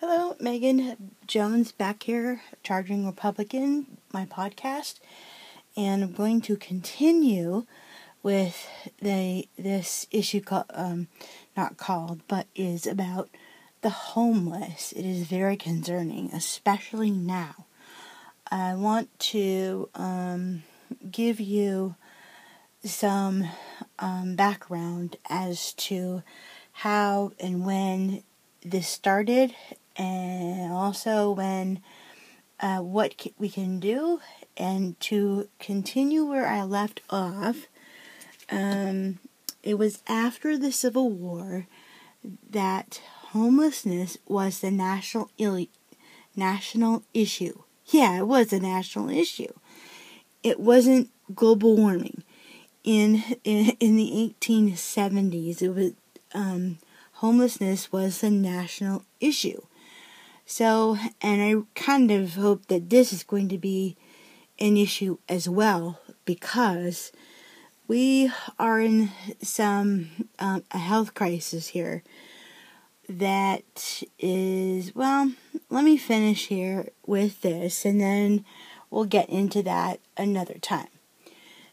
Hello, 0.00 0.36
Megan 0.38 1.14
Jones 1.26 1.72
back 1.72 2.02
here, 2.02 2.42
Charging 2.62 3.06
Republican, 3.06 3.96
my 4.12 4.26
podcast, 4.26 5.00
and 5.74 6.04
I'm 6.04 6.12
going 6.12 6.42
to 6.42 6.56
continue 6.56 7.64
with 8.22 8.68
the 9.00 9.48
this 9.58 10.06
issue 10.10 10.42
called 10.42 10.66
um, 10.74 11.08
not 11.56 11.78
called, 11.78 12.20
but 12.28 12.46
is 12.54 12.86
about 12.86 13.30
the 13.80 13.88
homeless. 13.88 14.92
It 14.92 15.06
is 15.06 15.26
very 15.26 15.56
concerning, 15.56 16.28
especially 16.34 17.10
now. 17.10 17.64
I 18.50 18.74
want 18.74 19.18
to 19.30 19.88
um, 19.94 20.62
give 21.10 21.40
you 21.40 21.94
some 22.84 23.44
um, 23.98 24.36
background 24.36 25.16
as 25.30 25.72
to 25.72 26.22
how 26.72 27.32
and 27.40 27.64
when 27.64 28.24
this 28.62 28.88
started 28.88 29.54
and 29.98 30.72
also 30.72 31.30
when 31.30 31.80
uh, 32.60 32.78
what 32.78 33.26
we 33.38 33.48
can 33.48 33.80
do 33.80 34.20
and 34.56 34.98
to 35.00 35.48
continue 35.58 36.24
where 36.24 36.46
I 36.46 36.62
left 36.62 37.00
off. 37.10 37.66
Um, 38.50 39.18
it 39.62 39.78
was 39.78 40.02
after 40.06 40.56
the 40.56 40.72
Civil 40.72 41.10
War 41.10 41.66
that 42.50 43.00
homelessness 43.30 44.18
was 44.26 44.60
the 44.60 44.70
national 44.70 45.30
Ill- 45.38 45.66
national 46.34 47.02
issue. 47.12 47.62
Yeah, 47.86 48.18
it 48.18 48.26
was 48.26 48.52
a 48.52 48.60
national 48.60 49.10
issue. 49.10 49.52
It 50.42 50.60
wasn't 50.60 51.10
global 51.34 51.76
warming. 51.76 52.22
In 52.84 53.22
in, 53.44 53.70
in 53.80 53.96
the 53.96 54.34
1870s, 54.40 55.60
it 55.60 55.70
was 55.70 55.92
um, 56.34 56.78
homelessness 57.14 57.90
was 57.90 58.20
the 58.20 58.30
national 58.30 59.04
issue. 59.20 59.62
So, 60.46 60.96
and 61.20 61.42
I 61.42 61.80
kind 61.80 62.10
of 62.12 62.34
hope 62.34 62.66
that 62.66 62.88
this 62.88 63.12
is 63.12 63.24
going 63.24 63.48
to 63.48 63.58
be 63.58 63.96
an 64.58 64.76
issue 64.76 65.18
as 65.28 65.48
well 65.48 66.00
because 66.24 67.12
we 67.88 68.30
are 68.58 68.80
in 68.80 69.10
some 69.42 70.28
um, 70.38 70.64
a 70.70 70.78
health 70.78 71.14
crisis 71.14 71.68
here 71.68 72.02
that 73.08 74.02
is 74.18 74.92
well 74.94 75.30
let 75.70 75.84
me 75.84 75.96
finish 75.96 76.46
here 76.48 76.88
with 77.06 77.40
this 77.42 77.84
and 77.84 78.00
then 78.00 78.44
we'll 78.90 79.04
get 79.04 79.28
into 79.28 79.62
that 79.62 80.00
another 80.16 80.54
time. 80.54 80.88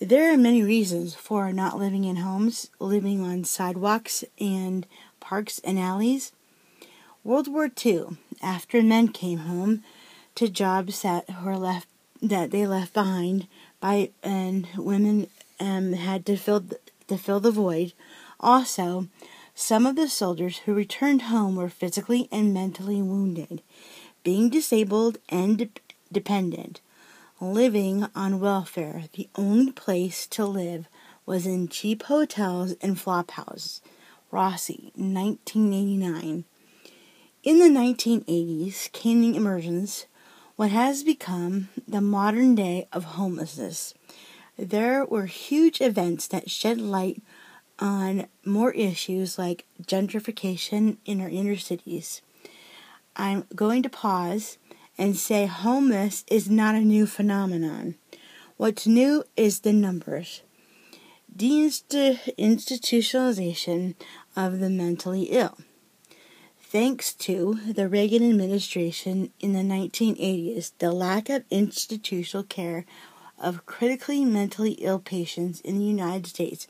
There 0.00 0.32
are 0.32 0.36
many 0.36 0.62
reasons 0.62 1.14
for 1.14 1.52
not 1.52 1.78
living 1.78 2.04
in 2.04 2.16
homes 2.16 2.70
living 2.78 3.22
on 3.22 3.44
sidewalks 3.44 4.24
and 4.40 4.86
parks 5.20 5.60
and 5.60 5.78
alleys. 5.78 6.32
World 7.22 7.48
war 7.48 7.70
ii 7.86 8.04
after 8.44 8.82
men 8.82 9.08
came 9.08 9.40
home 9.40 9.82
to 10.34 10.48
jobs 10.48 11.02
that 11.02 11.24
were 11.42 11.56
left 11.56 11.88
that 12.20 12.50
they 12.50 12.66
left 12.66 12.94
behind 12.94 13.46
by 13.80 14.10
and 14.22 14.66
women 14.76 15.26
um, 15.60 15.92
had 15.92 16.24
to 16.26 16.36
fill 16.36 16.60
the, 16.60 16.78
to 17.08 17.18
fill 17.18 17.40
the 17.40 17.50
void. 17.50 17.92
Also, 18.40 19.08
some 19.54 19.86
of 19.86 19.96
the 19.96 20.08
soldiers 20.08 20.58
who 20.58 20.74
returned 20.74 21.22
home 21.22 21.56
were 21.56 21.68
physically 21.68 22.28
and 22.32 22.52
mentally 22.52 23.00
wounded, 23.02 23.62
being 24.22 24.48
disabled 24.48 25.18
and 25.28 25.58
de- 25.58 25.70
dependent, 26.10 26.80
living 27.40 28.06
on 28.14 28.40
welfare. 28.40 29.04
The 29.12 29.28
only 29.36 29.72
place 29.72 30.26
to 30.28 30.44
live 30.44 30.88
was 31.26 31.46
in 31.46 31.68
cheap 31.68 32.04
hotels 32.04 32.74
and 32.80 32.98
flop 32.98 33.32
houses. 33.32 33.80
Rossi, 34.30 34.92
1989. 34.96 36.44
In 37.44 37.58
the 37.58 37.66
1980s 37.66 38.90
came 38.92 39.20
the 39.20 39.36
emergence 39.36 40.06
what 40.56 40.70
has 40.70 41.02
become 41.02 41.68
the 41.86 42.00
modern 42.00 42.54
day 42.54 42.88
of 42.90 43.04
homelessness. 43.04 43.92
There 44.56 45.04
were 45.04 45.26
huge 45.26 45.82
events 45.82 46.26
that 46.28 46.50
shed 46.50 46.80
light 46.80 47.22
on 47.78 48.28
more 48.46 48.72
issues 48.72 49.36
like 49.36 49.66
gentrification 49.82 50.96
in 51.04 51.20
our 51.20 51.28
inner 51.28 51.56
cities. 51.56 52.22
I'm 53.14 53.44
going 53.54 53.82
to 53.82 53.90
pause 53.90 54.56
and 54.96 55.14
say 55.14 55.44
homeless 55.44 56.24
is 56.30 56.48
not 56.48 56.74
a 56.74 56.80
new 56.80 57.04
phenomenon. 57.04 57.96
What's 58.56 58.86
new 58.86 59.22
is 59.36 59.60
the 59.60 59.74
numbers. 59.74 60.40
Deinstitutionalization 61.36 63.96
of 64.34 64.60
the 64.60 64.70
mentally 64.70 65.24
ill 65.24 65.58
thanks 66.74 67.14
to 67.14 67.54
the 67.72 67.88
Reagan 67.88 68.28
administration 68.28 69.30
in 69.38 69.52
the 69.52 69.60
1980s, 69.60 70.72
the 70.80 70.90
lack 70.90 71.30
of 71.30 71.44
institutional 71.48 72.42
care 72.42 72.84
of 73.38 73.64
critically 73.64 74.24
mentally 74.24 74.72
ill 74.80 74.98
patients 74.98 75.60
in 75.60 75.78
the 75.78 75.84
United 75.84 76.26
States 76.26 76.66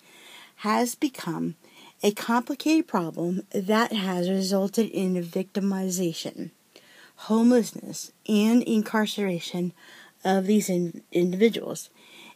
has 0.57 0.95
become 0.95 1.55
a 2.03 2.13
complicated 2.13 2.87
problem 2.87 3.47
that 3.55 3.95
has 3.95 4.29
resulted 4.29 4.91
in 4.91 5.15
victimization, 5.25 6.51
homelessness, 7.17 8.13
and 8.29 8.63
incarceration 8.65 9.73
of 10.23 10.45
these 10.45 10.69
in- 10.69 11.01
individuals. 11.13 11.89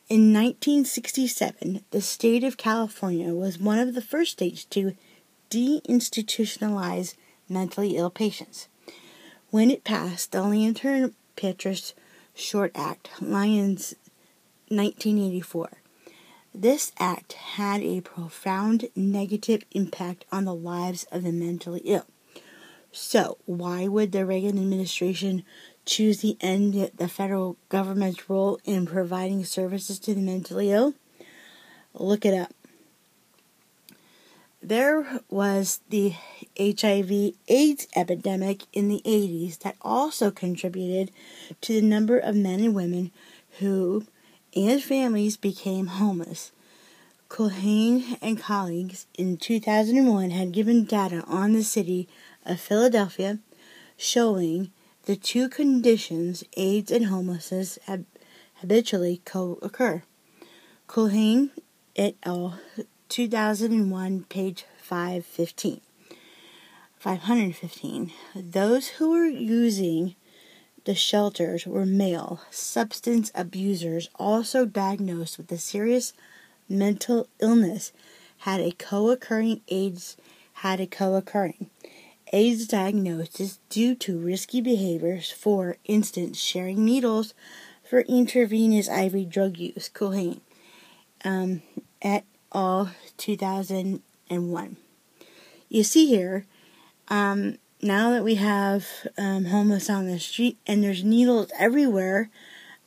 In 0.09 0.33
1967, 0.33 1.85
the 1.91 2.01
state 2.01 2.45
of 2.45 2.57
California 2.57 3.35
was 3.35 3.59
one 3.59 3.79
of 3.79 3.93
the 3.93 4.01
first 4.01 4.33
states 4.33 4.65
to 4.65 4.97
deinstitutionalize 5.51 7.15
mentally 7.49 7.97
ill 7.97 8.11
patients. 8.11 8.69
When 9.51 9.71
it 9.71 9.85
passed 9.85 10.33
the 10.33 10.43
Lantern 10.43 11.15
Parish 11.37 11.95
Short 12.35 12.73
Act, 12.75 13.11
Lyons 13.21 13.95
1984, 14.69 15.71
this 16.55 16.93
act 16.99 17.35
had 17.35 17.83
a 17.83 18.01
profound 18.01 18.89
negative 18.97 19.65
impact 19.73 20.25
on 20.33 20.45
the 20.45 20.55
lives 20.55 21.05
of 21.13 21.23
the 21.23 21.33
mentally 21.33 21.81
ill. 21.85 22.07
So, 22.91 23.39
why 23.45 23.87
would 23.87 24.13
the 24.13 24.27
Reagan 24.27 24.59
administration 24.59 25.45
choose 25.85 26.23
to 26.23 26.37
end 26.41 26.91
the 26.97 27.09
federal 27.09 27.57
government's 27.69 28.29
role 28.29 28.59
in 28.65 28.87
providing 28.87 29.45
services 29.45 29.99
to 30.01 30.15
the 30.15 30.21
mentally 30.21 30.73
ill? 30.73 30.95
Look 31.95 32.25
it 32.25 32.35
up. 32.35 32.53
There 34.61 35.21
was 35.31 35.81
the 35.89 36.15
HIV 36.59 37.35
AIDS 37.47 37.87
epidemic 37.95 38.65
in 38.73 38.89
the 38.89 39.01
80s 39.05 39.61
that 39.61 39.77
also 39.81 40.33
contributed 40.33 41.13
to 41.61 41.75
the 41.75 41.87
number 41.87 42.19
of 42.19 42.35
men 42.35 42.61
and 42.61 42.75
women 42.75 43.13
who 43.61 44.05
and 44.57 44.83
families 44.83 45.37
became 45.37 45.87
homeless. 45.87 46.51
Culhane 47.29 48.19
and 48.21 48.39
colleagues 48.39 49.07
in 49.17 49.37
2001 49.37 50.31
had 50.31 50.53
given 50.53 50.85
data 50.85 51.23
on 51.29 51.53
the 51.53 51.63
city 51.63 52.09
of 52.45 52.59
Philadelphia 52.59 53.39
showing 53.97 54.73
the 55.05 55.15
two 55.15 55.49
conditions, 55.49 56.43
AIDS 56.57 56.91
and 56.91 57.07
homelessness, 57.07 57.79
habitually 58.55 59.21
co 59.25 59.59
occur. 59.63 60.03
Culhane 60.89 61.51
et 61.95 62.17
al. 62.25 62.59
2001, 63.09 64.25
page 64.29 64.65
515. 64.83 65.81
515. 66.99 68.13
Those 68.35 68.89
who 68.89 69.11
were 69.11 69.27
using 69.27 70.15
the 70.85 70.95
shelters 70.95 71.67
were 71.67 71.87
male 71.87 72.41
substance 72.51 73.31
abusers, 73.35 74.09
also 74.17 74.65
diagnosed 74.65 75.39
with 75.39 75.51
a 75.53 75.59
serious 75.59 76.13
mental 76.69 77.29
illness, 77.41 77.93
had 78.39 78.61
a 78.61 78.73
co 78.73 79.11
occurring 79.11 79.61
AIDS, 79.69 80.17
had 80.55 80.81
a 80.81 80.87
co 80.87 81.15
occurring 81.15 81.71
AIDS 82.33 82.67
diagnosis 82.67 83.59
due 83.69 83.95
to 83.95 84.19
risky 84.19 84.61
behaviors, 84.61 85.31
for 85.31 85.77
instance, 85.85 86.39
sharing 86.39 86.85
needles 86.85 87.33
for 87.89 88.01
intravenous 88.01 88.89
IV 88.89 89.31
drug 89.31 89.57
use, 89.57 89.89
Culhane, 89.89 90.41
um, 91.25 91.63
et 92.03 92.25
al. 92.53 92.91
2001. 93.19 94.77
You 95.69 95.83
see 95.83 96.07
here, 96.07 96.47
um, 97.09 97.59
now 97.83 98.11
that 98.11 98.25
we 98.25 98.37
have 98.37 98.87
um, 99.19 99.47
homeless 99.47 99.91
on 99.91 100.07
the 100.07 100.19
street 100.19 100.57
and 100.67 100.83
there's 100.83 101.05
needles 101.05 101.51
everywhere, 101.59 102.31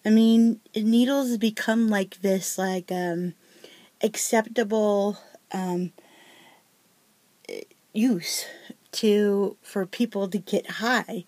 I 0.03 0.09
mean, 0.09 0.59
needles 0.75 1.37
become 1.37 1.89
like 1.89 2.21
this, 2.21 2.57
like, 2.57 2.91
um, 2.91 3.35
acceptable, 4.01 5.17
um, 5.51 5.91
use 7.93 8.45
to, 8.93 9.57
for 9.61 9.85
people 9.85 10.27
to 10.29 10.39
get 10.39 10.71
high. 10.71 11.25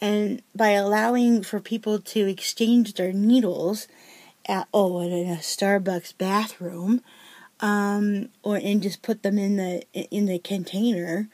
And 0.00 0.42
by 0.54 0.70
allowing 0.70 1.42
for 1.42 1.60
people 1.60 1.98
to 1.98 2.20
exchange 2.28 2.94
their 2.94 3.12
needles 3.12 3.88
at, 4.46 4.68
oh, 4.72 5.00
in 5.00 5.12
a 5.30 5.36
Starbucks 5.36 6.16
bathroom, 6.16 7.02
um, 7.60 8.28
or 8.42 8.56
and 8.56 8.82
just 8.82 9.02
put 9.02 9.22
them 9.22 9.38
in 9.38 9.56
the 9.56 9.82
in 9.92 10.26
the 10.26 10.38
container, 10.38 11.28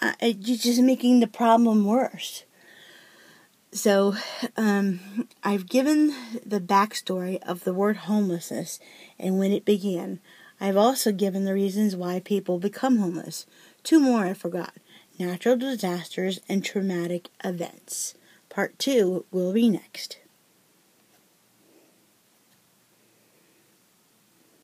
uh, 0.00 0.12
it's 0.20 0.62
just 0.62 0.80
making 0.80 1.20
the 1.20 1.26
problem 1.26 1.84
worse. 1.84 2.44
So, 3.70 4.16
um, 4.56 5.28
I've 5.44 5.68
given 5.68 6.14
the 6.44 6.60
backstory 6.60 7.38
of 7.42 7.64
the 7.64 7.74
word 7.74 7.98
homelessness 7.98 8.80
and 9.18 9.38
when 9.38 9.52
it 9.52 9.66
began. 9.66 10.20
I've 10.60 10.76
also 10.76 11.12
given 11.12 11.44
the 11.44 11.54
reasons 11.54 11.94
why 11.94 12.20
people 12.20 12.58
become 12.58 12.96
homeless. 12.96 13.46
Two 13.84 14.00
more 14.00 14.24
I 14.24 14.34
forgot 14.34 14.74
natural 15.18 15.56
disasters 15.56 16.40
and 16.48 16.64
traumatic 16.64 17.28
events. 17.44 18.14
Part 18.48 18.78
two 18.78 19.24
will 19.30 19.52
be 19.52 19.68
next. 19.68 20.18